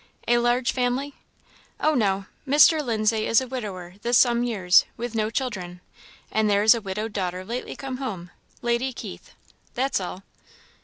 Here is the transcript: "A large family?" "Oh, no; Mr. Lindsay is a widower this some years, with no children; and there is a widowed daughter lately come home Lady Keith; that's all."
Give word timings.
"A 0.27 0.39
large 0.39 0.71
family?" 0.71 1.13
"Oh, 1.79 1.93
no; 1.93 2.25
Mr. 2.47 2.83
Lindsay 2.83 3.27
is 3.27 3.39
a 3.39 3.45
widower 3.47 3.93
this 4.01 4.17
some 4.17 4.43
years, 4.43 4.85
with 4.97 5.13
no 5.13 5.29
children; 5.29 5.79
and 6.31 6.49
there 6.49 6.63
is 6.63 6.73
a 6.73 6.81
widowed 6.81 7.13
daughter 7.13 7.45
lately 7.45 7.75
come 7.75 7.97
home 7.97 8.31
Lady 8.63 8.93
Keith; 8.93 9.35
that's 9.75 9.99
all." 10.01 10.23